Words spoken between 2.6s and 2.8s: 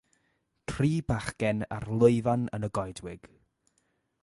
y